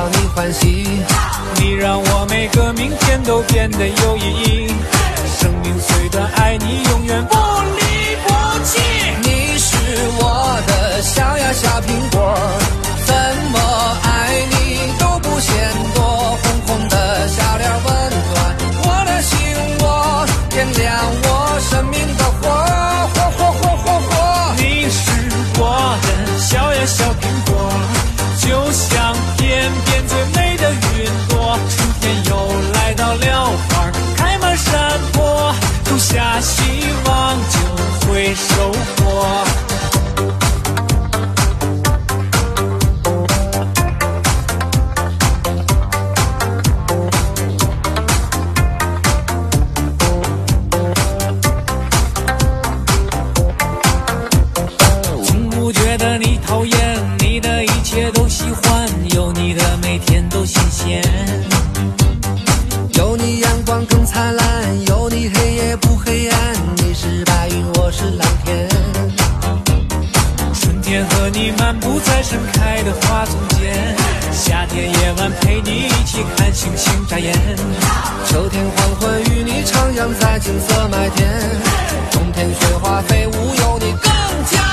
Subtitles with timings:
[0.00, 0.88] 讨你欢喜，
[1.56, 4.72] 你让我每个明天都变得有意义。
[5.38, 8.80] 生命虽短，爱你永远不离不弃。
[9.20, 9.76] 你是
[10.16, 12.34] 我的小呀小苹果，
[13.04, 13.14] 怎
[13.52, 13.58] 么
[14.04, 15.52] 爱你都不嫌
[15.94, 16.02] 多。
[16.40, 17.92] 红红的小脸温
[18.32, 19.36] 暖我的心
[19.80, 22.48] 窝，点亮我生命的火
[23.12, 24.54] 火火火火火。
[24.56, 24.98] 你是
[25.58, 27.19] 我的小呀小。
[56.18, 61.02] 你讨厌你的一切都喜欢有你的每天都新鲜。
[62.94, 68.68] 有你阳光更灿烂有你黑夜不黑暗你是白云我是蓝天。
[70.54, 73.96] 春天和你漫步在盛开的花丛间
[74.32, 77.32] 夏天夜晚陪你一起看星星眨眼。
[78.26, 81.28] 秋天黄昏与你徜徉在金色麦田
[82.10, 84.10] 冬天雪花飞舞有你更
[84.50, 84.69] 加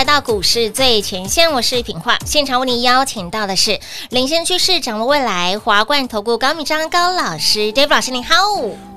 [0.00, 2.16] 来到股市最前线，我是品化。
[2.24, 3.78] 现场为您邀请到的是
[4.08, 8.34] 领先趋势、掌握未来华冠投顾高敏章高老师，David 老师您好。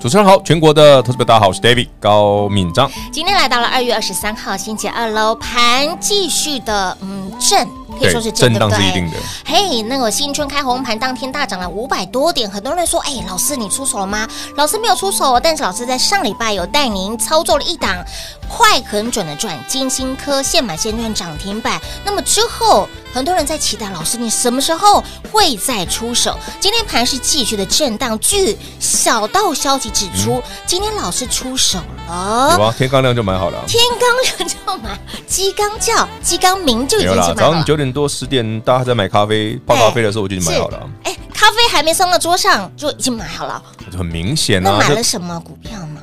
[0.00, 2.90] 主持人好，全国的投资者大家好，我是 David 高敏章。
[3.12, 7.68] 今天来到了二月二十三号星期二喽，盘继续的嗯震。
[7.98, 9.16] 可以说是震荡是一定的。
[9.44, 18.04] 嘿那个新春开红盘当天大涨了五百多点，很多人说：“哎、欸，老师你出手了吗？”老师没有出手，但是老师在上礼拜有带您操作了一档
[18.48, 21.80] 快很准的赚金星科现买现赚涨停板。
[22.04, 26.36] 那么之后，很多人在期待老师你什么时候会再出手？
[26.60, 28.18] 今天盘是继续的震荡。
[28.18, 32.54] 据小道消息指出，嗯、今天老师出手了。
[32.56, 33.62] 有啊，天刚亮就买好了。
[33.66, 37.34] 天刚亮就买，鸡刚叫，鸡刚鸣就已经是买了。
[37.34, 40.90] 早上九点多十点，大家还在买咖啡泡咖啡的时候，我就已经买好了。
[41.04, 43.62] 哎、欸，咖啡还没送到桌上，就已经买好了。
[43.96, 44.78] 很明显啊。
[44.78, 46.00] 那买了什么股票吗？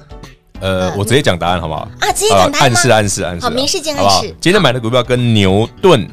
[0.59, 1.87] 呃，我直接讲答案好不好？
[1.99, 2.69] 啊，直接讲答案。
[2.69, 3.41] 暗示暗示暗示。
[3.41, 4.35] 好，明示间暗示。
[4.39, 6.07] 今天买的股票跟牛顿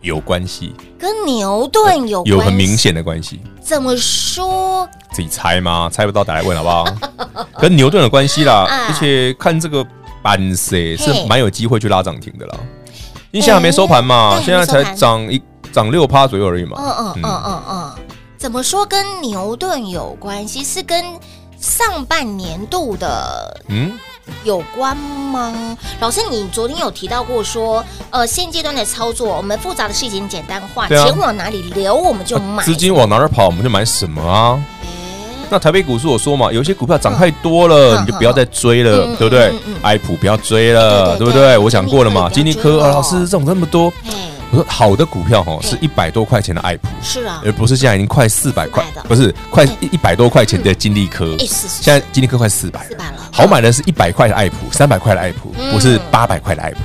[0.00, 0.74] 有关系。
[0.98, 3.40] 跟牛顿有有很明显的关系。
[3.60, 4.88] 怎么说？
[5.12, 5.90] 自己猜吗？
[5.92, 7.46] 猜不到，打来问好不好？
[7.60, 9.84] 跟牛顿有关系啦，而且看这个
[10.22, 12.56] 板色是蛮有机会去拉涨停的啦。
[13.34, 15.42] 因为现在还没收盘嘛，现在才涨一
[15.72, 16.76] 涨六趴左右而已嘛。
[16.78, 17.92] 嗯嗯嗯嗯嗯。
[18.36, 20.62] 怎么说跟牛顿有关系？
[20.62, 21.04] 是跟
[21.58, 23.90] 上半年度的嗯
[24.44, 25.76] 有关吗？
[25.98, 34.62] 老师，你昨天有提到过说，呃，现阶段的操作，我们复杂的事情简单化，钱、啊、往哪里流，我们就买；资金往哪儿跑，我们就买什么啊？
[35.50, 39.52] 那台北股市我说嘛，有些股票涨太多了，你就不要再追了，对不对？
[39.82, 41.56] 爱普不要追了，对不对？
[41.58, 43.92] 我讲过了嘛，金立科啊，老师这种这么多，
[44.50, 56.78] 我说好的股票哈，是一百多块钱的爱普，是啊，而不是现在已经快四百块，不是快一百多块钱的金立科，现在金立科快四百了，好买的是一百块的爱普，三百块的爱普，不是八百块的爱普。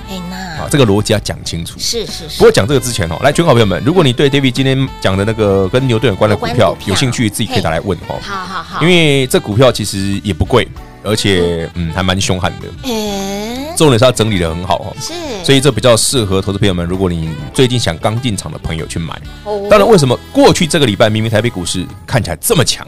[0.69, 1.80] 啊，这个逻辑要讲清楚。
[1.80, 2.38] 是是是。
[2.38, 8.19] 不过讲这个之前哦，来，全国好朋友们，如果你对 David 今天讲的那个跟牛顿有关的股票有兴趣，自己可以打来问哦。
[8.21, 8.81] 好好好。
[8.81, 10.68] 因为这股票其实也不贵，
[11.04, 12.89] 而且嗯还蛮凶悍的。
[12.89, 13.74] 诶。
[13.75, 14.95] 重点是它整理的很好哦。
[15.00, 15.13] 是。
[15.44, 19.19] 所以这比较适合投资朋友们，如果你最近想刚进场的朋友去买。
[19.45, 19.65] 哦。
[19.69, 22.86] 当然，为什么过去这个礼拜明明台北股市看起来这么强？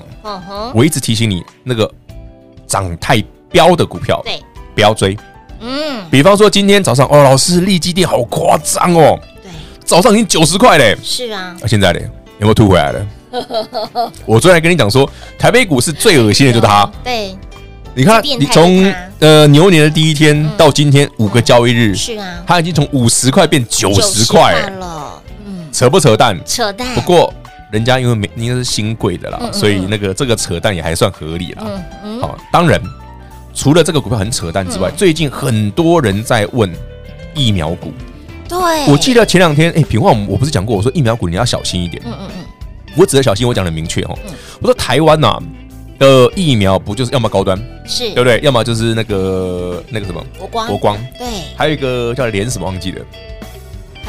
[0.75, 1.91] 我一直提醒你，那个
[2.67, 3.19] 涨太
[3.49, 4.39] 飙的股票，对，
[4.75, 5.17] 不要追。
[5.61, 9.51] 嗯，比方说今天早上哦，老师，利基电好夸张哦，对，
[9.85, 12.09] 早上已经九十块嘞，是啊，那现在嘞
[12.39, 13.07] 有没有吐回来了？
[14.25, 17.35] 我昨天跟你讲说，台北股市最恶心的就是它，对，
[17.93, 24.53] 你看你从呃牛年的第一天到今天五个交易日，是啊，它已经从五十块变九十块。
[24.79, 26.37] 了，嗯，扯不扯淡？
[26.45, 26.87] 扯淡。
[26.95, 27.33] 不过
[27.71, 31.63] 人家因为没应该是新贵的啦，所以那个这个扯淡也还算合理啦。
[32.19, 32.81] 好，当然。
[33.53, 36.71] 除了这个股票很扯淡之外，最近很多人在问
[37.33, 37.91] 疫苗股。
[38.47, 38.57] 对，
[38.87, 42.01] 我记得前两天，哎，平话我不是讲过，我说疫苗股你要小心一点。
[42.05, 42.45] 嗯嗯嗯，
[42.97, 44.17] 我只是小心，我讲的明确哦。
[44.59, 45.39] 我说台湾呐
[45.97, 48.39] 的疫苗不就是要么高端，是对不对？
[48.41, 53.05] 要么就是那个那个什么国光，国光对，还有一个叫连什么忘记了。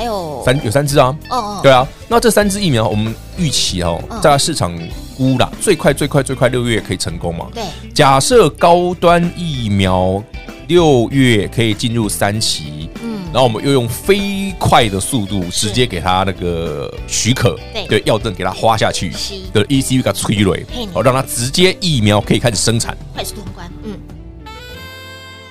[0.03, 4.77] 还有三有三支啊，哦哦，对啊，那这三支疫苗我们预期哦，在市场
[5.17, 7.47] 估啦，最快最快最快六月可以成功嘛？
[7.55, 7.63] 对，
[7.95, 10.21] 假设高端疫苗
[10.67, 17.87] 六月可以进入三期，嗯，然后我们又用飞快的速度直接给他那个许可，对。
[17.87, 19.13] 对，药证给他花下去，
[19.53, 23.97] 的 ECU 给他催泪，哦，让他直接疫苗可以开始生产，快速通关，嗯，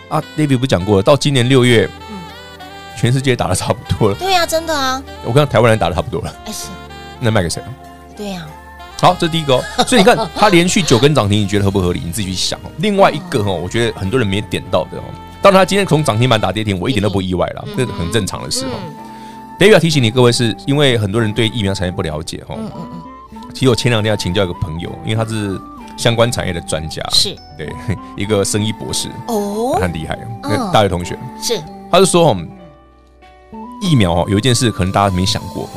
[0.09, 1.89] 啊，David 不讲过了，到今年六月。
[3.01, 5.01] 全世界打的差不多了，对呀，真的啊！
[5.25, 6.67] 我跟台湾人打的差不多了，哎是，
[7.19, 7.67] 那卖给谁啊？
[8.15, 8.45] 对呀，
[9.01, 9.63] 好，这是第一个哦。
[9.87, 12.01] 所以你看，它连续九根涨停，你觉得合不合理？
[12.05, 12.69] 你自己去想哦。
[12.77, 15.03] 另外一个哦，我觉得很多人没点到的哦。
[15.41, 18.77] 当然，他今天从涨停板打跌停，我一点都不意外了，这是很正常的事哦。
[19.57, 22.55] David 要提醒你各位，是因为很多人对疫苗产业不了解哦。
[22.59, 23.41] 嗯嗯嗯。
[23.51, 25.59] 其实我前两天要请教一个朋友，因为他是
[25.97, 27.67] 相关产业的专家，是对
[28.15, 30.15] 一个生医博士哦，很厉害，
[30.71, 31.59] 大学同学是，
[31.91, 32.37] 他就说哦。
[33.81, 35.69] 疫苗哦，有一件事可能大家没想过，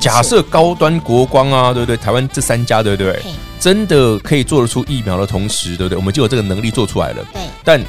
[0.00, 1.96] 假设高端国光啊，对不对？
[1.96, 3.22] 台湾这三家，对不对？
[3.60, 5.96] 真的可以做得出疫苗的同时，对不对？
[5.96, 7.24] 我们就有这个能力做出来了。
[7.32, 7.42] 对。
[7.62, 7.80] 但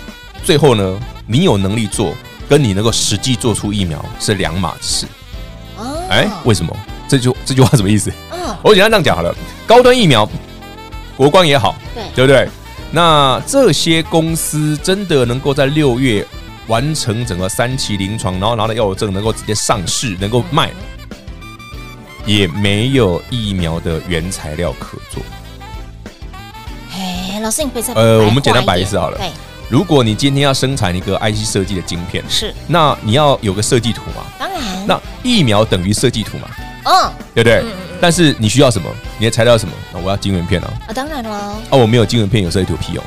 [0.44, 2.14] 最后呢，你有能力做，
[2.48, 5.08] 跟你能够实际做出疫苗是两码事。
[5.78, 6.04] 哦。
[6.10, 6.76] 哎，为什么？
[7.08, 8.12] 这句这句话什么意思？
[8.32, 8.56] 嗯。
[8.62, 9.34] 我简单这样讲好了，
[9.66, 10.30] 高端疫苗，
[11.16, 12.50] 国光也好，对，对不对？
[12.92, 16.26] 那这些公司真的能够在六月。
[16.68, 20.72] 完成整个三期临床，然后拿到药证，能够直接上市，能够卖，
[22.26, 25.22] 也没有疫苗的原材料可做。
[26.94, 29.20] 哎，老师，你可以再呃，我们简单摆一次好了。
[29.68, 34.24] 如果你今天要生产一个 IC 设计的晶片，是，那你要有个设计图嘛？
[34.38, 34.62] 当然。
[34.88, 36.48] 那疫苗等于设计图嘛？
[36.86, 37.64] 嗯，对不对？
[38.00, 38.88] 但是你需要什么？
[39.18, 39.74] 你的材料要什么？
[39.92, 40.72] 那我要晶圆片啊。
[40.88, 41.30] 啊，当然了。
[41.32, 43.04] 啊，我没有晶圆片，有设计图屁用。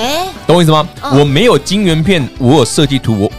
[0.00, 0.88] 哎，懂我意思吗？
[1.12, 3.30] 我没有晶圆片，我有设计图，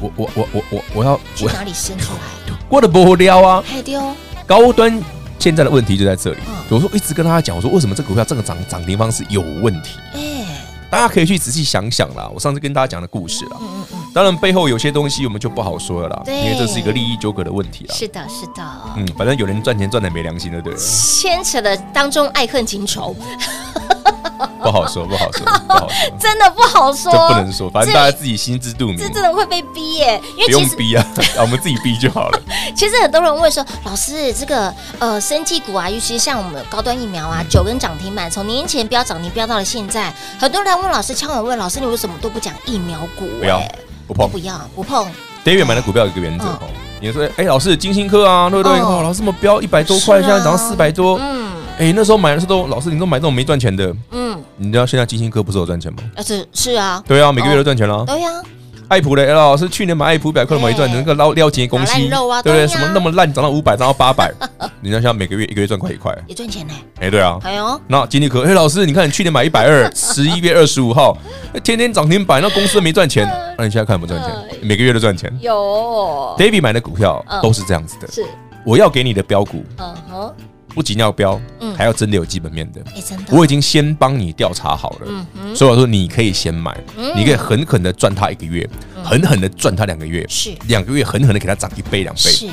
[0.00, 2.54] 我我我我我我要去哪里生出来？
[2.66, 3.62] 过得不了啊！
[3.68, 4.00] 太丢。
[4.46, 4.98] 高端
[5.38, 6.38] 现在的问题就在这里。
[6.70, 9.90] 我说一直跟大家讲，我说为什么这个股票这个涨涨停方式有问题？
[10.14, 10.46] 哎，
[10.90, 12.30] 大家可以去仔细想想啦。
[12.32, 17.94] 我上次跟大家讲的故事啦，嗯嗯嗯，当然背后有些东西我们就不好说了啦，因为这是一个利益纠葛的问题啦。
[17.94, 18.62] 是的，是的。
[18.96, 20.74] 嗯，反正有人赚钱赚的没良心的，对。
[20.76, 23.14] 牵扯的当中爱恨情仇。
[24.62, 28.96] 不好说，不好说，不好说，真的不好说，这不能说，反正大家自己心知肚明。
[28.96, 31.04] 这真的会被逼耶，因为不用逼啊，
[31.40, 32.40] 我们自己逼就好了。
[32.76, 43.26] 其实很多人问说，老师，这个呃，生技股啊，尤其是像我们高端疫苗啊，九根涨停板，从年前飙涨停飙到了现在，很多人问老师，敲门问老师，你为什么都不讲疫苗股？
[43.38, 43.62] 不要，
[44.06, 45.10] 不碰，不要，不碰。
[45.44, 46.68] David 买的股票有一个原则哦，
[47.00, 48.78] 你说，哎，老师，金星科啊，对不对？
[48.80, 51.50] 哦，老师，这么飙一百多块，现在涨到四百多，嗯。
[51.78, 55.98] 哎，那时候买的是都老师，你都买这种没赚钱的，嗯，你知道现在金星科不是有赚钱吗？
[56.16, 58.30] 啊，是是啊，对啊，每个月都赚钱了，对呀。
[58.88, 62.66] 爱普的 L 老师去年买爱普一百块买一赚，那个捞撩钱公司，对不对？
[62.66, 64.32] 什么那么烂，涨到五百，涨到八百，
[64.82, 66.74] 你想想每个月一个月赚快一块，也赚钱呢。
[67.00, 71.16] 哎，对啊，哎呦，那金立科，哎，老师，你看你去年买一百二， 十一月二十五号，
[71.62, 73.24] 天天涨停板，那公司没赚钱，
[73.56, 74.58] 那你现在看有没有赚钱？
[74.60, 75.32] 每个月都赚钱。
[75.40, 78.08] 有，David 买的股票都是这样子的。
[78.08, 78.26] 是，
[78.66, 80.34] 我要给你的标股，嗯哼。
[80.74, 82.80] 不仅要标，嗯，还要真的有基本面的。
[83.06, 86.76] 真的，我已经先帮你调查好了，嗯，所以我说你可以先买，
[87.16, 88.68] 你可以狠狠的赚它一个月，
[89.04, 92.48] 狠狠的赚它两个月，是两个月狠狠的给它涨一倍两倍，是，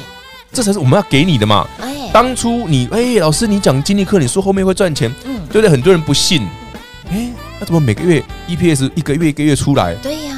[0.52, 1.68] 这才是我们要给你的嘛。
[1.80, 5.70] 哎，当初你哎，老师你讲经济课，你说后面会赚钱，嗯，对不对？
[5.70, 6.48] 很多人不信，
[7.10, 9.94] 哎，那怎么每个月 EPS 一个月一个月出来？
[9.96, 10.38] 对呀，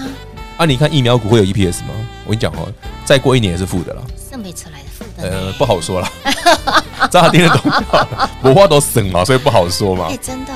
[0.57, 1.93] 啊，你看疫苗股会有 EPS 吗？
[2.25, 2.71] 我跟你讲哦，
[3.05, 4.03] 再过一年也是负的了。
[4.29, 4.78] 上辈子来的。
[5.21, 6.07] 呃，不好说了，
[7.11, 7.71] 这他听得懂，
[8.41, 10.07] 我话都省嘛，所以不好说嘛。
[10.09, 10.53] 哎，真的，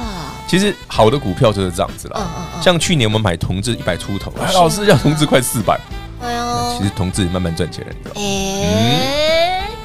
[0.47, 2.21] 其实好的股票就是这样子了。
[2.61, 5.79] 像去年我们买同志一百出头，老师要同志快四百。
[6.21, 8.21] 哎呦，其实同志慢慢赚钱了，你知道吗？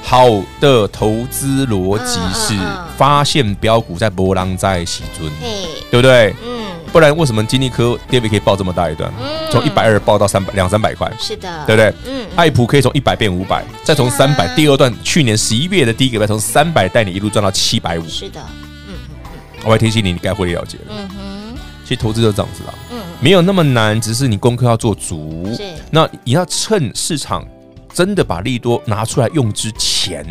[0.03, 0.27] 好
[0.59, 2.55] 的投资逻辑是
[2.97, 5.31] 发现标股在波浪在喜尊，
[5.91, 6.35] 对不对？
[6.89, 6.93] 嗯。
[6.93, 9.13] 不然为什么金立科 David 可以报这么大一段？
[9.51, 11.95] 从一百二报到三百两三百块，是的，对不对？
[12.07, 18.41] 嗯，爱普可以从一百变五百，再从三百第二段，去年十一月的第一个月从三百带你一路赚到七百五，是的，
[18.89, 19.63] 嗯嗯嗯。
[19.65, 20.85] 我还提醒你，你该获利了解了。
[20.91, 25.51] 嗯哼，其实投资就是这样子啦，嗯，没有那么难，只是你功课要做足。
[25.57, 27.47] 是，那你要趁市场
[27.93, 30.25] 真的把利多拿出来用之前，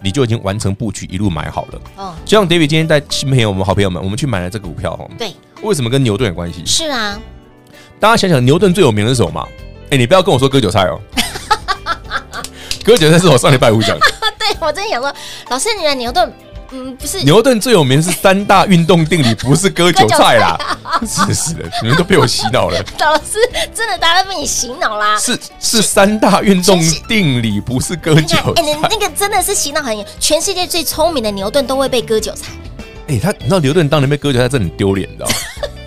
[0.00, 1.80] 你就已经完成布局，一路买好了。
[1.96, 5.08] 哦，就像 David 今天带新朋友，我们好朋友们，我们去买了这个股票哈。
[5.18, 5.34] 对。
[5.62, 6.64] 为什么跟牛顿有关系？
[6.64, 7.20] 是啊，
[7.98, 9.46] 大家想想，牛顿最有名的是什么嘛？
[9.90, 11.00] 哎，你不要跟我说割韭菜哦，
[12.84, 14.06] 割韭菜是我上礼拜五讲的。
[14.38, 15.12] 对，我真想说，
[15.50, 16.32] 老师，你的牛顿，
[16.70, 20.58] 嗯，不是牛顿最有名是三大运动定理，不是割韭菜啦。
[21.06, 22.78] 是是的，你们都被我洗脑了。
[23.00, 23.38] 老师，
[23.74, 25.18] 真的大家都被你洗脑啦。
[25.18, 28.52] 是是三大运动定理，不是割韭菜。
[28.56, 30.06] 哎，你那个真的是洗脑很严。
[30.20, 32.52] 全世界最聪明的牛顿都会被割韭菜。
[33.06, 35.34] 哎，他你知道牛顿当年被割韭菜，真的很丢脸，你知道吗？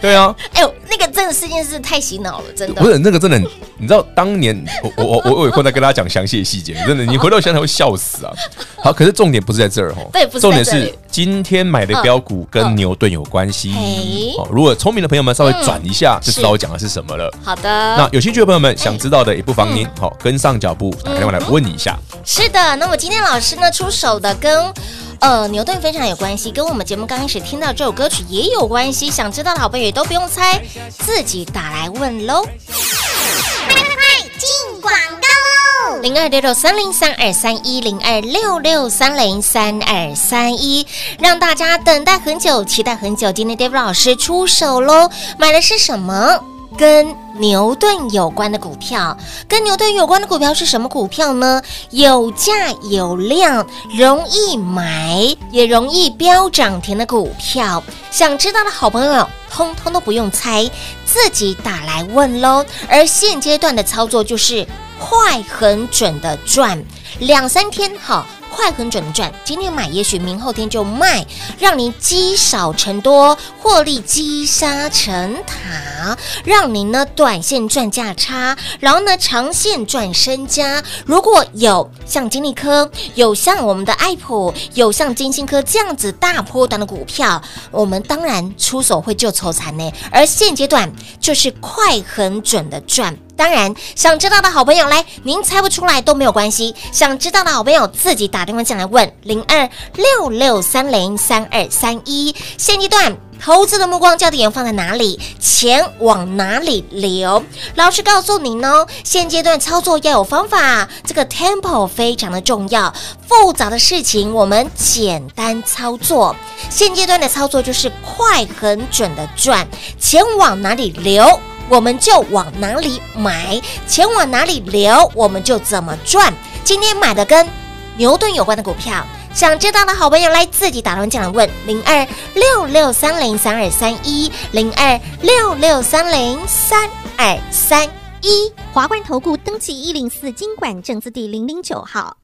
[0.00, 2.80] 对啊，哎呦，那个真的事件是太洗脑了，真的。
[2.80, 3.38] 不是那个真的，
[3.78, 8.32] 你知道当年我我我我有空再跟大家讲详细的细节，真的，你回头想想会笑死啊。
[8.76, 14.34] 好，可是重点不是在这儿哈，对，重点是今天买的标股跟牛顿有关系。
[14.36, 17.32] 好，如果聪明的朋友们稍微转一下，就知道我讲的是什么了。
[17.42, 17.62] 好的，
[17.96, 21.98] 那有兴趣的朋友们想知道的，也不妨您好跟上脚步，打电话来问一下。
[22.24, 24.72] 是的，那么今天老师呢出手的跟。
[25.20, 29.10] 呃，牛顿非常有关系，跟我们节目刚开始听到这首歌曲也有关系。
[29.10, 30.62] 想知道的好朋友也都不用猜，
[30.98, 32.42] 自己打来问喽。
[32.44, 36.00] 快快快，进广告喽！
[36.00, 40.86] 零二六六三零三二三一零二六六三零三二三一，
[41.18, 43.32] 让大家等待很久，期待很久。
[43.32, 46.40] 今天 David 老师出手喽，买的是什么？
[46.76, 49.16] 跟牛顿有关的股票，
[49.48, 51.62] 跟牛顿有关的股票是什么股票呢？
[51.90, 53.66] 有价有量，
[53.96, 57.82] 容易买，也容易飙涨停的股票。
[58.10, 60.70] 想知道的好朋友，通通都不用猜，
[61.04, 62.64] 自己打来问喽。
[62.88, 64.66] 而现阶段的操作就是
[64.98, 66.82] 快、很准的赚，
[67.18, 68.26] 两三天好。
[68.56, 71.26] 快很准的赚，今天买，也许明后天就卖，
[71.58, 80.82] 让您积少成多，获利积沙成塔，让您呢短线赚价差，然后呢长线赚身家。
[81.04, 89.92] 如果有像金立科，有像我们的爱普，有像金星科这样子大波段的股票，我们当然出手会救筹残呢。
[90.10, 93.14] 而现阶段就是快很准的赚。
[93.36, 96.74] 当然，想知道的好朋友来，您猜不出来都没有关系。
[96.90, 102.34] 想知道的好朋友自己打电话进来问零二六六三零三二三一。
[102.56, 105.20] 现阶段投资的目光焦点放在哪里？
[105.38, 107.42] 钱往哪里流？
[107.76, 112.92] 老师告诉您哦，现阶段操作要有方法，这个 tempo 非常的重要。
[113.28, 116.34] 复杂的事情我们简单操作。
[116.70, 119.66] 现阶段的操作就是快很准的赚，
[120.00, 121.40] 钱往哪里流？
[121.68, 126.32] 我们就往哪里买，钱往哪里流，我们就怎么赚。
[126.64, 127.48] 今天买的跟
[127.96, 137.88] 牛顿有关的股票，想知道的好朋友来自己打电话进来问零二六六三零三二三一零二六六三零三二三
[138.20, 142.18] 一华冠投顾登记一零四金管证字第零零九号，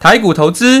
[0.00, 0.80] 台股投资。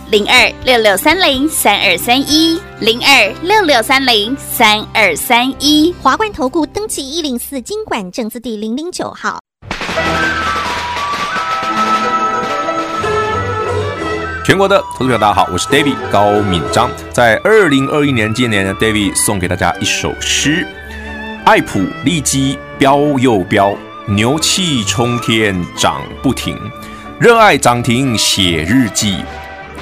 [0.11, 9.39] 零二六六三零三二三一，零二六六三零三二三一，华冠投顾登记一零四经管证字第零零九号。
[14.43, 20.67] 全国的投资者大家好，我是 David 高敏章，在二零二一年今年呢，David 送给大家一首诗：
[21.45, 23.77] 爱普利基飙又飙，
[24.09, 26.59] 牛气冲天涨不停，
[27.17, 29.15] 热爱涨停写日记。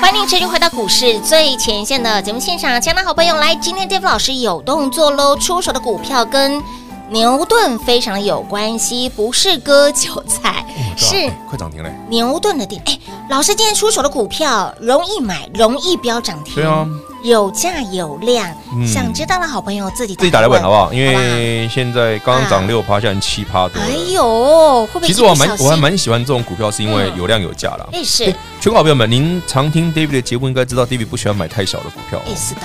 [0.00, 6.62] 欢迎您持续回到股市最前线的节目现场，亲爱的好朋友，来，今天 Dave 老师有动作喽，出手的股票跟
[7.08, 11.92] 牛顿非常的有关系，不是割韭菜，哦、是快涨停嘞！
[12.08, 12.98] 牛顿的店，哎，
[13.30, 16.86] 老师今天出手的股票容易买，容易飙涨停，对啊。
[17.22, 20.92] 有价有量，嗯、想知道的好朋友自己自己打来问好不好？
[20.92, 23.80] 因为现在刚刚涨六趴，现在七趴多。
[23.80, 25.06] 哎呦，会不会？
[25.08, 27.86] 其实我还蛮我还蛮喜欢这种股票，是因为有量有价啦。
[27.92, 28.24] 哎、嗯，是。
[28.60, 32.20] 全国好朋友们，您常听 David 的节目，应该知道 David 不喜欢买太小的股票。
[32.26, 32.60] 哎，是的。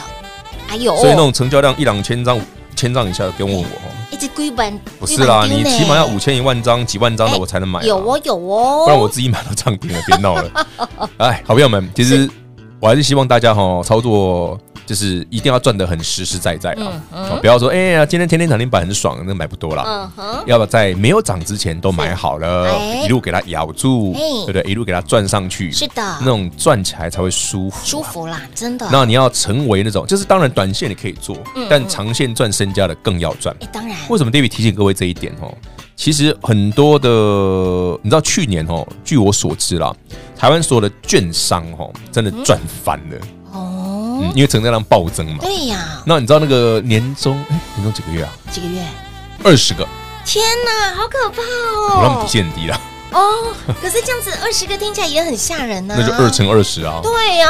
[0.69, 2.39] 哎呦，所以那种成交量一两千张、
[2.75, 3.90] 千张以下的，不用问我哦。
[4.11, 7.81] 一只龟本不是啦，你起码要五千一万张、几万张的我才能买。
[7.83, 10.51] 有哦，有哦，不然我自己买都涨停了，别闹了。
[11.17, 12.29] 哎，好朋友们，其实
[12.79, 14.59] 我还是希望大家哈操作。
[14.85, 17.39] 就是一定要赚得很实实在在啊！
[17.41, 20.11] 不要说哎呀，今天天天涨停板很爽，那买不多了。
[20.17, 22.67] 嗯要不在没有涨之前都买好了，
[23.03, 24.63] 一路给它咬住，对不对？
[24.63, 28.87] 一路给它赚上去，是的，那种赚起来才会舒服，舒服啦，真的。
[28.91, 31.37] 那你要成为那种，就是当然短线你可以做，
[31.69, 33.55] 但长线赚身家的更要赚。
[33.71, 35.53] 当然，为什么 David 提醒各位这一点哦？
[35.95, 37.07] 其实很多的，
[38.01, 39.95] 你知道去年哦，据我所知啦，
[40.35, 43.17] 台湾所有的券商哦，真的赚翻了。
[44.21, 45.37] 嗯，因为成交量暴增嘛。
[45.41, 46.01] 对呀。
[46.05, 48.29] 那你知道那个年终，哎，年终几个月啊？
[48.51, 48.81] 几个月？
[49.43, 49.87] 二十个。
[50.23, 51.97] 天哪，好可怕哦！
[51.97, 52.79] 我让底线很低了。
[53.11, 55.95] 哦，可是这样子二十个听起来也很吓人呢。
[55.97, 57.01] 那就二乘二十啊。
[57.03, 57.47] 对呀，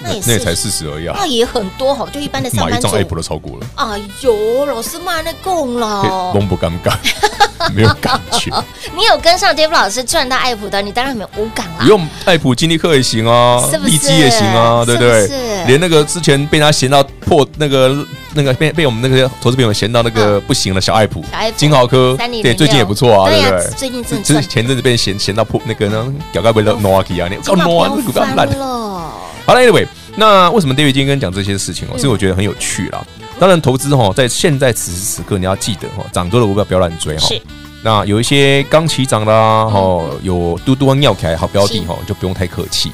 [0.00, 1.14] 那也那也才四十而已啊。
[1.18, 2.72] 那也很多哈，就一般的上班族。
[2.74, 3.66] 买一张 Apple 都超过了。
[3.74, 6.32] 哎呦，老师骂那够了。
[6.34, 6.94] 懵不尴尬，
[7.74, 8.50] 没有感觉。
[8.96, 11.80] 你有跟上 David 老师赚到爱普的，你当然没有无感啦。
[11.80, 15.28] 不用爱普、金立克也行啊，利基也行啊，对不对？
[15.66, 17.96] 连那个之前被他嫌到破那个
[18.34, 21.24] 那个被被我们那个投资朋友嫌到那个不行的，小爱普、
[21.56, 23.70] 金豪科，对，最近也不错啊，对不对？
[23.76, 29.12] 最近真是前阵子被嫌嫌到破那个呢，屌盖被了 Noaki 啊，你哦 Noaki 股票烂了。
[29.46, 31.98] 好了，Anyway，那为什么 David 今天跟讲这些事情哦？
[31.98, 33.04] 是我觉得很有趣啦。
[33.38, 37.28] 当然，投资哈，在现在此时此刻，你要记得哈，涨多的股票不要乱追哈。
[37.28, 37.40] 是。
[37.82, 42.90] 那有一些刚起涨啦，哈，有嘟嘟尿起来好标的哈，就不用太客气。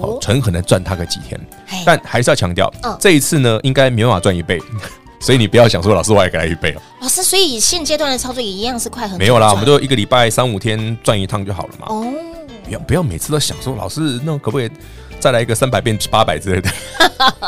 [0.00, 0.18] 哦。
[0.20, 1.40] 纯可能赚它个几天，
[1.84, 4.58] 但还是要强调，这一次呢，应该没办法赚一倍，
[5.20, 6.82] 所以你不要想说老师我也给他一倍哦。
[7.00, 9.18] 老师，所以现阶段的操作也一样是快很多。
[9.18, 11.86] 没有啦，我们都一个礼拜三五天赚一趟就好了嘛。
[11.88, 12.06] 哦。
[12.64, 14.70] 不要不要每次都想说老师，那可不可以
[15.18, 16.70] 再来一个三百变八百之类的？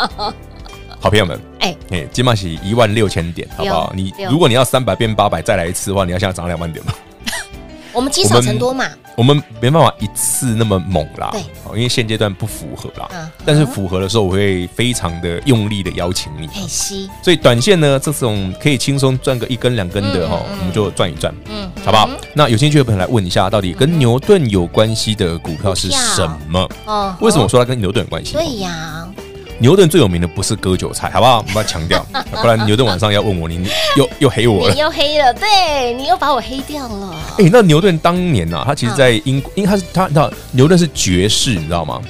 [0.98, 3.92] 好朋友们，哎哎，今晚是一万六千点，好不好？
[3.94, 6.92] 你如果你要三百变八百再来一次的话，你要现在涨两万点吗？
[7.92, 8.84] 我们积少成多嘛，
[9.16, 11.42] 我们没办法一次那么猛啦，对，
[11.74, 13.30] 因为现阶段不符合啦。
[13.44, 16.48] 但是符合的时候，我会非常的用力的邀请你。
[17.22, 22.08] 所以短线呢，这种可以轻松赚个一根两根的哈，我们就赚一赚，嗯，好不好？
[22.34, 26.68] 那有兴趣的朋友来问一下，到底跟牛顿有关系的股票是什么？
[26.86, 28.32] 哦，为什么我说它跟牛顿有关系？
[28.32, 29.06] 对呀。
[29.62, 31.38] 牛顿最有名的不是割韭菜，好不好？
[31.38, 32.04] 我们要强调，
[32.42, 33.64] 不然牛顿晚上要问我，你
[33.96, 37.14] 又又黑我了，你又黑了，对，你又把我黑掉了。
[37.38, 42.02] 哎，那牛顿当年啊，他其实在英国，因为他是他，你知道牛顿是爵士，你知道吗？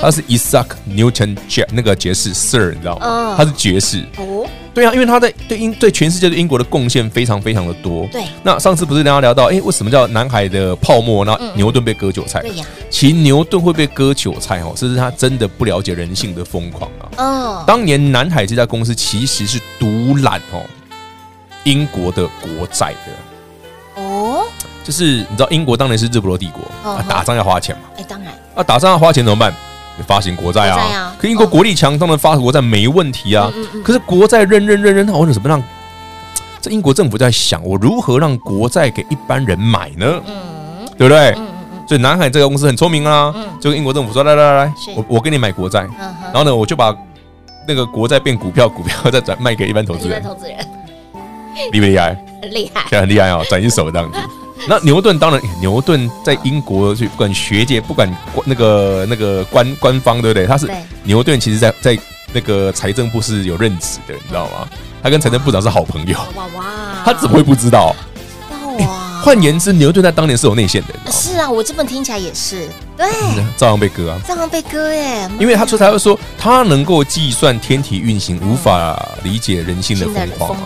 [0.00, 1.36] 他是 Isaac Newton
[1.72, 3.34] 那个爵士 Sir，你知道吗？
[3.36, 4.04] 他是爵士。
[4.18, 4.46] 哦。
[4.74, 8.06] 对啊，因为他在对英对全世界对英国的贡献非常非常的多。
[8.12, 11.24] 对，那上次不是跟大家聊到，哎，为什么叫南海的泡沫？
[11.24, 12.42] 那牛顿被割韭菜。
[12.42, 17.08] 对呀，其实牛顿会被割韭菜哦，这是他真的不了解人性的疯狂啊。
[17.16, 20.60] 哦，当年南海这家公司其实是独揽哦
[21.64, 24.02] 英国的国债的。
[24.02, 24.44] 哦，
[24.84, 27.84] 就是你知道英国当年是日不落帝国啊，打仗要花钱嘛。
[27.96, 28.30] 哎，当然。
[28.54, 29.54] 啊，打仗要花钱怎么办？
[30.04, 31.14] 发行国债啊。
[31.18, 33.52] 可英国国力强，当然发国债没问题啊。
[33.84, 35.62] 可是国债认认认认，那我怎么让
[36.60, 40.20] 这英国政府在想，我如何让国债给一般人买呢？
[40.26, 41.30] 嗯，对不对？
[41.30, 41.86] 嗯嗯嗯。
[41.86, 45.86] 所以南海这个公司很聪明啊，就跟英国政府说：来来来来，我我给你买国债。
[46.32, 46.92] 然后呢，我就把
[47.68, 50.22] 那个国债变股票，股票再转卖给一般投资人。
[50.22, 50.58] 投资人
[51.72, 52.16] 厉不厉害？
[52.42, 54.18] 很 厉害，很厉害哦，转一手这样子。
[54.68, 58.10] 那牛顿当然，牛顿在英国去，不管学界，不管
[58.44, 60.46] 那个那个官官方，对不对？
[60.46, 60.68] 他是
[61.04, 61.98] 牛顿，其实在在
[62.32, 64.66] 那个财政部是有任职的，你知道吗？
[65.02, 66.18] 他跟财政部长是好朋友。
[66.34, 66.64] 哇哇！
[67.04, 67.94] 他怎么会不知道？
[68.50, 69.22] 知道啊！
[69.22, 71.12] 换言之，牛顿在当年是有内线的。
[71.12, 72.68] 是啊，我这么听起来也是。
[72.96, 73.06] 对，
[73.56, 74.20] 照样被割啊！
[74.26, 75.28] 照样被割耶！
[75.38, 80.58] 因为他说，他会说，他能够计算天体运行，无法理解人性的疯狂。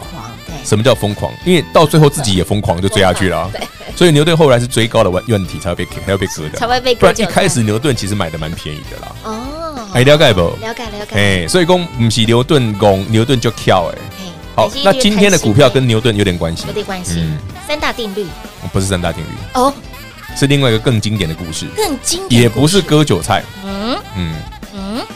[0.64, 1.32] 什么叫疯狂？
[1.44, 3.50] 因为到最后自己也疯狂，就追下去了。
[3.96, 7.00] 所以牛顿后来是追高的问问题，才会被才会被割的，才会被割。
[7.00, 9.12] 不然一开始牛顿其实买的蛮便宜的啦。
[9.24, 10.40] 哦，哎，了解不？
[10.40, 11.16] 了解了解。
[11.16, 13.98] 哎，所以讲不是牛顿讲牛顿就跳哎。
[14.54, 17.16] 好，那今天的股票跟牛顿有点关系，有点关系。
[17.18, 18.26] 嗯，三大定律
[18.72, 19.72] 不是三大定律哦，
[20.36, 23.42] 是另外一个更经典的故事，更经典，也不是割韭菜。
[23.64, 24.34] 嗯嗯
[24.74, 25.06] 嗯，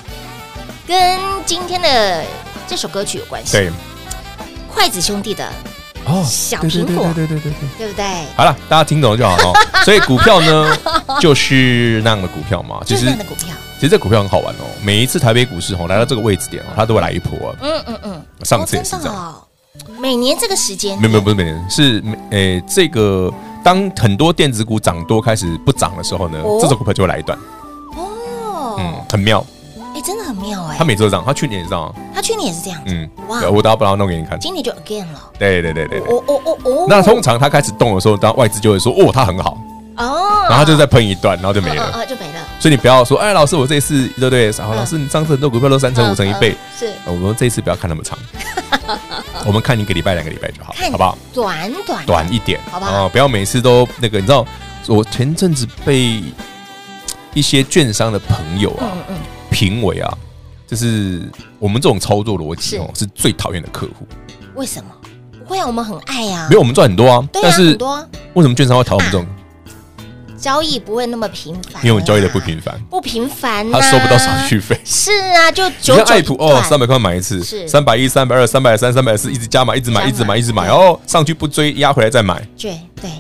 [0.87, 2.25] 跟今天的
[2.67, 3.53] 这首歌曲有关系。
[3.53, 3.71] 对。
[4.75, 5.49] 筷子兄弟的
[6.07, 8.05] 哦，小苹果，对对对对对，对不对？
[8.37, 9.53] 好了，大家听懂了就好哦。
[9.85, 10.77] 所以股票呢，
[11.21, 12.81] 就是那样的股票嘛。
[12.85, 14.65] 其实，股票，其实这股票很好玩哦。
[14.83, 17.55] 每一次台北股市哦来到这个位置点哦，它都会来一波。
[17.63, 19.35] 嗯嗯嗯，上次也是这样。
[19.99, 23.33] 每年这个时间，没有没有不是每年，是每诶这个
[23.63, 27.39] 当很多电子股涨多开始不涨的时候呢，这种股票就会来一段。
[27.97, 29.45] 哦，嗯，很妙。
[29.95, 30.77] 哎，真的很妙哎！
[30.77, 32.81] 他每次都这样，他去年也是这样，他去年也是这样。
[32.87, 33.41] 嗯，哇！
[33.49, 34.39] 我等下不要弄给你看。
[34.41, 35.31] 今年就 again 了。
[35.39, 36.09] 对对对对对。
[36.09, 36.87] 哦哦哦哦。
[36.89, 39.57] 那通常他开始动的时候，当外资就会说：“哦，他很好。”
[39.97, 40.47] 哦。
[40.49, 41.85] 然后他就再喷一段，然后就没了。
[41.85, 42.41] 啊，就没了。
[42.59, 46.57] 所以你不要说：“哎，老师，我这一次对不对？”然后老师，你上次很多股票都三成、五成、一倍。
[46.77, 46.91] 是。
[47.07, 48.19] 我们这一次不要看那么长。
[49.47, 51.17] 我们看一个礼拜、两个礼拜就好，好不好？
[51.33, 53.09] 短短短一点，好不好？
[53.09, 54.45] 不要每次都那个，你知道，
[54.89, 56.23] 我前阵子被
[57.33, 58.93] 一些券商的朋友啊，
[59.55, 60.19] 评委啊。
[60.67, 61.23] 就是
[61.59, 64.07] 我们这种操作逻辑哦，是最讨厌的客户。
[64.55, 64.91] 为什么？
[65.39, 66.49] 不会啊，我们很爱呀。
[66.51, 67.29] 没有，我们赚很多啊。
[67.31, 68.09] 但是很多。
[68.33, 69.27] 为什么券商会讨厌我们这种？
[70.39, 71.83] 交易不会那么频繁。
[71.85, 72.79] 因为我们交易的不频繁。
[72.91, 73.71] 不频繁。
[73.71, 74.79] 他收不到手续费。
[74.85, 82.43] 是啊，就九九爱普哦，三百块买一次，是三百一、三百二、三百三、三百四，一直加码，一直买，一直买，一直买，哦，上去不追，压回来再买。
[82.59, 83.11] 对对。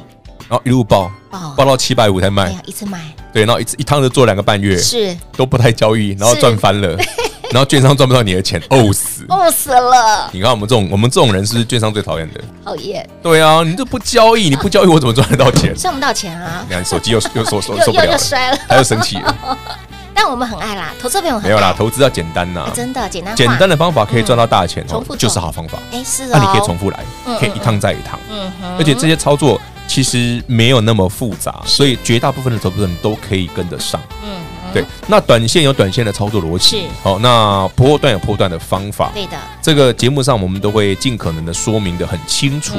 [0.49, 1.11] 然后一路爆，
[1.57, 2.55] 爆到七百五才卖。
[2.67, 3.15] 一次买。
[3.35, 6.97] 对，然后一次一趟就做两个半月，是都不太交易，然后赚翻了。
[7.51, 10.29] 然后券商赚不到你的钱， 呕死，呕死了。
[10.33, 12.41] 你看我们这种，我们这种人是券商最讨厌的？
[12.65, 13.09] 讨厌。
[13.23, 15.75] 对啊，你都不交易，你不交易，我怎么赚得到钱？
[15.77, 16.65] 赚不到钱啊！
[16.67, 19.37] 你看手机又又受受受不了，又摔了，他又生气了。
[20.17, 21.39] 但我们很爱啦，投资朋友。
[21.41, 23.37] 没有啦，投资要简单呐，真的简单。
[23.37, 25.79] 简单的方法可以赚到大钱哦，就是好方法。
[25.93, 26.31] 哎，是啊。
[26.33, 27.01] 那你可以重复来，
[27.39, 28.19] 可以一趟再一趟。
[28.31, 28.77] 嗯哼。
[28.79, 34.01] 而且这些操作其实没有那么复杂，所以绝大部分的投资人都可以跟得上。
[34.25, 34.43] 嗯。
[34.73, 39.39] 对，那短线有短线的操作逻辑，是好，那波段有波段的方法，对的。
[39.63, 42.75] 这个节目上我们都会尽可能的说明的很清楚。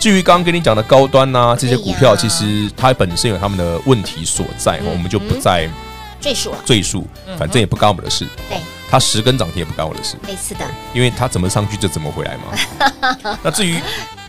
[0.00, 5.70] 至于刚刚跟你讲的高端呐，这些股票，其实它本身有他们的问题所在，我们就不再
[6.20, 6.58] 赘述了。
[6.64, 7.06] 赘述，
[7.38, 8.26] 反正也不干我们的事。
[8.48, 8.58] 对，
[8.90, 10.16] 它十根涨停也不干我的事。
[10.26, 13.38] 类似的，因为它怎么上去就怎么回来嘛。
[13.44, 13.76] 那至于。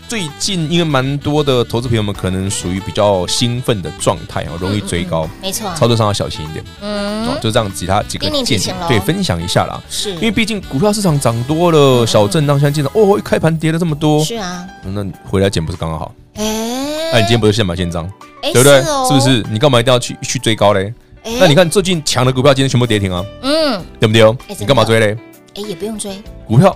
[0.10, 6.66] 最近因为蛮多的投资朋友们可能属于比较兴奋的状态哦，容易追高，没错，操作上要小心一点。
[6.82, 9.80] 嗯，就这样，其他几个建议对分享一下啦。
[9.88, 16.12] 是，因为毕竟股票市场涨多了，小震荡，现在见到哦，一开盘跌了这么多，是啊，那回来捡不是刚刚好？
[16.34, 18.82] 哎，那你今天不是现买现涨，对不对？
[18.82, 19.46] 是不是？
[19.52, 20.92] 你干嘛一定要去去追高嘞？
[21.40, 24.56] 那你看最近强的股票今天全部跌停啊，嗯，对不对？
[24.58, 25.16] 你干嘛追嘞？
[25.54, 26.76] 哎，也不用追股票。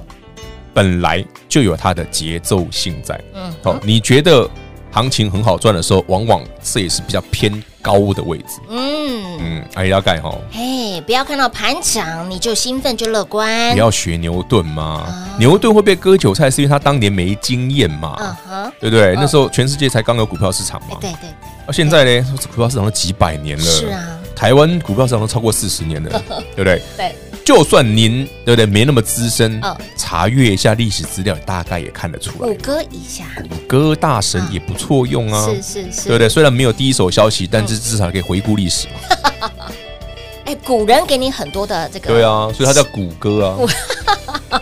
[0.73, 4.49] 本来就有它的节奏性在，嗯，好，你觉得
[4.91, 9.13] 行情很好赚的时候，往往这也是比较偏高的位置，嗯。
[9.45, 15.05] 嗯，哎，要盖哈，嘿，不要看到盘涨你就兴奋就乐观，不要学牛顿嘛，
[15.37, 19.15] 牛顿会被割韭菜是因为他当年没经验嘛，嗯哼，对不对？
[19.15, 21.29] 那时候全世界才刚有股票市场嘛，对对，
[21.65, 24.01] 而现在呢，股票市场都几百年了，是啊，
[24.35, 26.09] 台湾股票市场都超过四十年了，
[26.55, 26.81] 对不对？
[26.95, 27.15] 对。
[27.43, 29.61] 就算您对不对没那么资深，
[29.97, 32.47] 查阅一下历史资料，大概也看得出来。
[32.47, 36.29] 谷歌一下，谷歌大神也不错用啊，是是是，对不对？
[36.29, 39.49] 虽然没有第一手消息，但是至少可以回顾历史嘛。
[40.45, 44.61] 哎，古人给你很多的这个，对啊，所以他叫谷歌啊。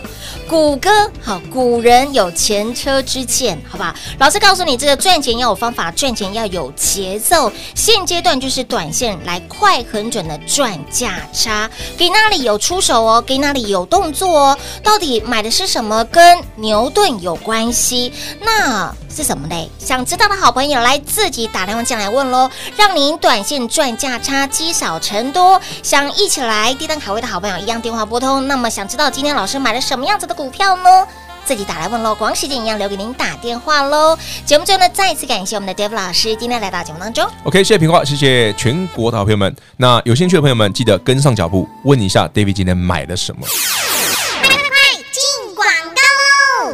[0.52, 0.90] 谷歌
[1.24, 3.94] 好，古人有前车之鉴，好不好？
[4.18, 7.50] 老师告诉你，这个赚钱要有方法，赚钱要有节奏。
[7.74, 14.58] 现阶段就是短线来快很准的赚价差，给那里有出手哦，给那里有动作哦。
[14.82, 16.04] 到底买的是什么？
[16.04, 18.12] 跟牛顿有关系？
[18.42, 19.68] 那是什么嘞？
[19.78, 25.60] 想知道的好朋友来自己打电话进来问喽，让您短线赚价差，积少成多。
[25.82, 28.48] 想一起来低档卡位的好朋友，一样电话拨通。
[28.48, 31.06] 那么想知道今天老师买了什么样子的股票呢？
[31.44, 34.16] 自己打来问喽，光时间一样留给您打电话喽。
[34.46, 37.28] 节目最后呢，再次感谢我们的 David 老师今天来到节目当中。
[37.42, 39.54] OK，谢谢平话，谢谢全国的好朋友们。
[39.76, 43.44] 那有兴趣的朋友们，记得跟上脚步，问一下 David 今天买了什么。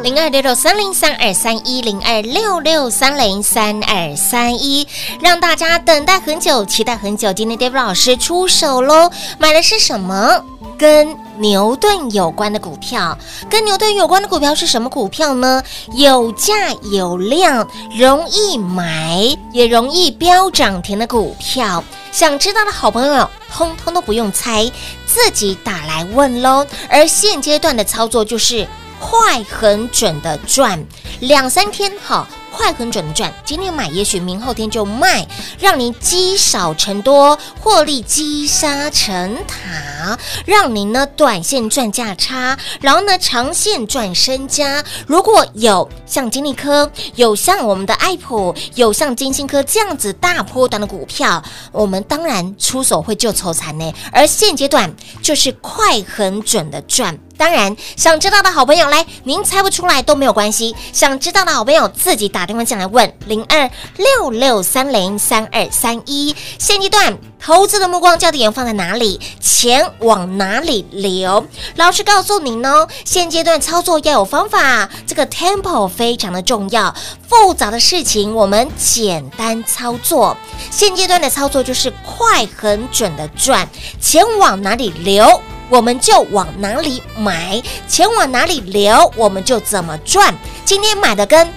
[0.09, 4.87] 零二六六三零三二三一零二六六三零三二三一，
[5.21, 7.31] 让大家等待很久，期待很久。
[7.31, 10.43] 今天 David 老师出手喽，买的是什么？
[10.79, 13.15] 跟牛顿有关的股票，
[13.51, 15.61] 跟牛顿有关的股票是什么股票呢？
[15.93, 21.83] 有价有量，容易买，也容易飙涨停的股票。
[22.11, 24.71] 想知道的好朋友，通通都不用猜，
[25.05, 26.65] 自己打来问喽。
[26.89, 28.67] 而现阶段的操作就是
[28.99, 30.83] 快、很准的赚，
[31.21, 32.27] 两三天好。
[32.51, 35.25] 快很准的赚，今天买也许明后天就卖，
[35.59, 44.83] 让您积少成多，获利积沙成塔，让您呢短线赚价差，然后呢长线赚身家。
[45.07, 53.93] 如果有像金利科，有像我们的爱普，有像金星科这样子大波段的股票，我们当然出手会救愁残呢。
[54.11, 57.17] 而现阶段就是快很准的赚。
[57.39, 60.75] 当然，想知道的好朋友来，您猜不出来都没有关系。
[60.91, 66.35] 想知道的好朋友自己打电话进来问零二六六三零三二三一。
[66.57, 69.21] 现阶段投资的目光焦点放在哪里？
[69.39, 71.47] 钱往哪里流？
[71.77, 76.93] 老师告诉您哦，现阶段操作要有方法，这个 tempo 非常的重要。
[77.29, 80.35] 复杂的事情我们简单操作。
[80.69, 83.69] 现阶段的操作就是快很准的赚，
[84.01, 85.41] 钱往哪里流？
[85.69, 90.33] 我们就往哪里买，钱往哪里流，我们就怎么赚。
[90.65, 91.47] 今天买的跟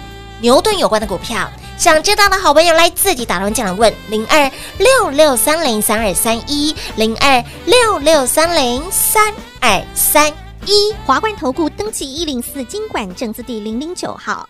[0.41, 10.33] 牛顿有关的股票，想知道的好朋友来自己打电话进来问零二六六三零三二三一零二六六三零三二三
[10.67, 10.93] 一。
[11.07, 14.49] 华冠投顾登记一零四经管证字第零零九号，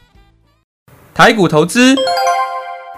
[1.15, 1.95] 台股投资。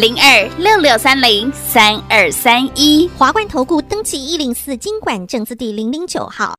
[0.00, 6.54] 零二六六三零三二三一，华冠投顾登记一零四经管证字第零零九号。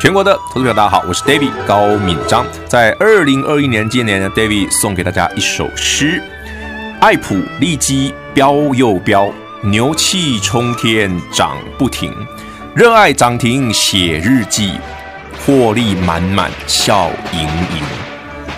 [0.00, 6.22] 全国的投资者大家好，我是 David 高敏章，在二零二一年今年呢，David 送给大家一首诗：
[6.98, 9.30] 爱普利基飙又飙，
[9.64, 12.10] 牛气冲天涨不停，
[12.74, 14.72] 热爱涨停写日记。
[15.44, 18.05] 获利满满笑盈盈。